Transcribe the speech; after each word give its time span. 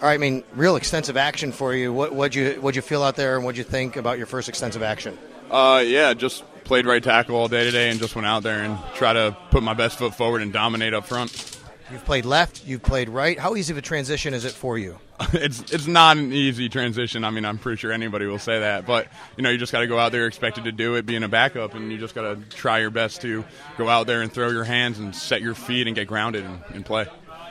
All 0.00 0.02
right, 0.02 0.14
I 0.14 0.18
mean, 0.18 0.44
real 0.54 0.76
extensive 0.76 1.16
action 1.16 1.50
for 1.50 1.74
you. 1.74 1.92
What 1.92 2.14
would 2.14 2.32
you 2.32 2.52
what'd 2.60 2.76
you 2.76 2.82
feel 2.82 3.02
out 3.02 3.16
there, 3.16 3.34
and 3.34 3.44
what'd 3.44 3.58
you 3.58 3.64
think 3.64 3.96
about 3.96 4.16
your 4.16 4.28
first 4.28 4.48
extensive 4.48 4.80
action? 4.80 5.18
Uh, 5.50 5.82
yeah, 5.84 6.14
just 6.14 6.44
played 6.62 6.86
right 6.86 7.02
tackle 7.02 7.34
all 7.34 7.48
day 7.48 7.64
today, 7.64 7.90
and 7.90 7.98
just 7.98 8.14
went 8.14 8.26
out 8.26 8.44
there 8.44 8.62
and 8.62 8.78
try 8.94 9.12
to 9.12 9.36
put 9.50 9.64
my 9.64 9.74
best 9.74 9.98
foot 9.98 10.14
forward 10.14 10.40
and 10.40 10.52
dominate 10.52 10.94
up 10.94 11.06
front. 11.06 11.58
You've 11.90 12.04
played 12.04 12.26
left, 12.26 12.64
you've 12.64 12.82
played 12.82 13.08
right. 13.08 13.36
How 13.36 13.56
easy 13.56 13.72
of 13.72 13.78
a 13.78 13.82
transition 13.82 14.34
is 14.34 14.44
it 14.44 14.52
for 14.52 14.78
you? 14.78 14.98
it's 15.32 15.72
it's 15.72 15.88
not 15.88 16.16
an 16.16 16.32
easy 16.32 16.68
transition. 16.68 17.24
I 17.24 17.30
mean, 17.30 17.44
I'm 17.44 17.58
pretty 17.58 17.78
sure 17.78 17.90
anybody 17.90 18.26
will 18.26 18.38
say 18.38 18.60
that, 18.60 18.86
but 18.86 19.08
you 19.36 19.42
know, 19.42 19.50
you 19.50 19.58
just 19.58 19.72
got 19.72 19.80
to 19.80 19.88
go 19.88 19.98
out 19.98 20.12
there 20.12 20.26
expected 20.26 20.62
to 20.64 20.72
do 20.72 20.94
it, 20.94 21.06
being 21.06 21.24
a 21.24 21.28
backup, 21.28 21.74
and 21.74 21.90
you 21.90 21.98
just 21.98 22.14
got 22.14 22.22
to 22.22 22.56
try 22.56 22.78
your 22.78 22.90
best 22.90 23.22
to 23.22 23.44
go 23.76 23.88
out 23.88 24.06
there 24.06 24.22
and 24.22 24.30
throw 24.32 24.50
your 24.50 24.64
hands 24.64 25.00
and 25.00 25.16
set 25.16 25.42
your 25.42 25.54
feet 25.56 25.88
and 25.88 25.96
get 25.96 26.06
grounded 26.06 26.44
and, 26.44 26.62
and 26.72 26.86
play. 26.86 27.08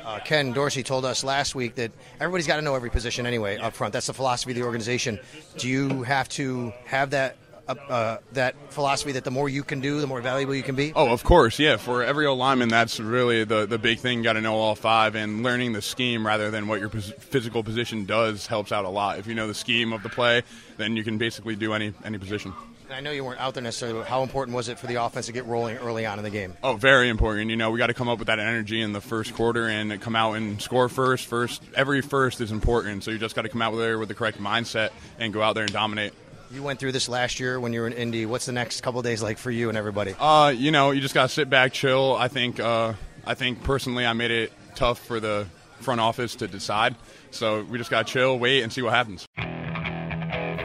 Uh, 0.08 0.20
Ken 0.20 0.54
Dorsey 0.54 0.84
told 0.84 1.04
us 1.04 1.22
last 1.22 1.54
week 1.54 1.76
that 1.76 1.92
everybody's 2.22 2.48
got 2.48 2.56
to 2.56 2.62
know 2.62 2.76
every 2.76 2.90
position 2.90 3.26
anyway 3.26 3.58
up 3.58 3.74
front. 3.74 3.92
That's 3.92 4.08
the 4.08 4.14
philosophy 4.14 4.52
of 4.52 4.56
the 4.56 4.64
organization. 4.64 5.20
Do 5.58 5.68
you 5.68 6.04
have 6.04 6.30
to 6.30 6.72
have 6.86 7.10
that 7.10 7.36
uh, 7.68 7.76
uh, 7.90 8.18
that 8.32 8.56
philosophy 8.72 9.12
that 9.12 9.26
the 9.26 9.32
more 9.32 9.50
you 9.50 9.64
can 9.64 9.82
do, 9.82 10.00
the 10.00 10.08
more 10.08 10.22
valuable 10.22 10.56
you 10.56 10.64
can 10.64 10.76
be? 10.76 10.94
Oh, 10.96 11.12
of 11.12 11.26
course, 11.26 11.60
yeah. 11.60 11.76
For 11.76 12.04
every 12.04 12.26
O 12.26 12.36
lineman, 12.36 12.70
that's 12.70 13.02
really 13.02 13.44
the 13.44 13.66
the 13.66 13.78
big 13.78 14.00
thing. 14.00 14.22
Got 14.22 14.34
to 14.34 14.42
know 14.42 14.56
all 14.56 14.76
five, 14.76 15.16
and 15.16 15.44
learning 15.44 15.74
the 15.74 15.82
scheme 15.82 16.26
rather 16.26 16.52
than 16.52 16.70
what 16.70 16.80
your 16.80 16.88
pos- 16.88 17.12
physical 17.20 17.62
position 17.62 18.06
does 18.06 18.48
helps 18.48 18.72
out 18.72 18.86
a 18.86 18.90
lot. 18.90 19.20
If 19.20 19.28
you 19.28 19.36
know 19.36 19.48
the 19.48 19.54
scheme 19.54 19.92
of 19.92 20.04
the 20.04 20.10
play, 20.10 20.44
then 20.78 20.96
you 20.96 21.04
can 21.04 21.18
basically 21.18 21.58
do 21.58 21.74
any 21.74 21.94
any 22.06 22.18
position. 22.18 22.54
I 22.90 23.02
know 23.02 23.12
you 23.12 23.24
weren't 23.24 23.40
out 23.40 23.54
there 23.54 23.64
necessarily, 23.64 24.00
but 24.00 24.08
how 24.08 24.24
important 24.24 24.56
was 24.56 24.70
it 24.70 24.80
for 24.80 24.88
the 24.88 24.96
offense 24.96 25.26
to 25.26 25.32
get 25.32 25.46
rolling 25.46 25.78
early 25.78 26.06
on 26.06 26.20
in 26.20 26.24
the 26.24 26.30
game? 26.30 26.56
Oh, 26.64 26.76
very 26.76 27.10
important. 27.10 27.50
You 27.50 27.58
know, 27.58 27.70
we 27.72 27.78
got 27.78 27.88
to 27.88 27.94
come 27.94 28.08
up 28.08 28.18
with 28.18 28.28
that 28.28 28.40
energy 28.40 28.82
in 28.82 28.94
the 28.94 29.02
first 29.02 29.34
quarter 29.34 29.68
and 29.68 30.00
come 30.02 30.16
out 30.16 30.34
and 30.34 30.62
score 30.62 30.88
first. 30.88 31.26
First, 31.26 31.62
every 31.76 32.02
first 32.02 32.40
is 32.40 32.52
important, 32.52 33.04
so 33.04 33.12
you 33.12 33.18
just 33.18 33.36
got 33.36 33.42
to 33.42 33.50
come 33.50 33.62
out 33.62 33.76
there 33.76 34.00
with 34.00 34.08
the 34.08 34.16
correct 34.16 34.40
mindset 34.40 34.92
and 35.20 35.34
go 35.34 35.42
out 35.42 35.54
there 35.54 35.64
and 35.64 35.74
dominate. 35.74 36.14
You 36.50 36.64
went 36.64 36.80
through 36.80 36.94
this 36.94 37.10
last 37.10 37.42
year 37.42 37.60
when 37.60 37.74
you 37.74 37.82
were 37.82 37.88
in 37.88 37.94
Indy. 37.94 38.26
What's 38.26 38.46
the 38.46 38.54
next 38.54 38.82
couple 38.82 39.02
days 39.02 39.22
like 39.22 39.38
for 39.38 39.52
you 39.52 39.68
and 39.68 39.78
everybody? 39.78 40.16
Uh, 40.18 40.54
you 40.56 40.72
know, 40.72 40.92
you 40.92 41.02
just 41.02 41.14
got 41.14 41.24
to 41.24 41.30
sit 41.30 41.50
back, 41.50 41.74
chill. 41.74 42.16
I 42.16 42.30
think, 42.30 42.60
uh, 42.60 42.94
I 43.26 43.34
think 43.34 43.64
personally, 43.64 44.06
I 44.06 44.14
made 44.14 44.32
it 44.32 44.54
tough 44.76 45.00
for 45.00 45.20
the 45.20 45.48
front 45.82 46.00
office 46.00 46.36
to 46.36 46.48
decide. 46.48 46.96
So 47.32 47.64
we 47.64 47.78
just 47.78 47.90
got 47.90 48.08
to 48.08 48.14
chill, 48.14 48.40
wait, 48.40 48.64
and 48.64 48.72
see 48.72 48.82
what 48.82 48.94
happens. 48.94 49.28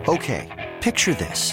Okay, 0.09 0.77
picture 0.81 1.15
this. 1.15 1.53